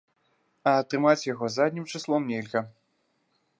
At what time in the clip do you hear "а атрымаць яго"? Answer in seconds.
0.71-1.51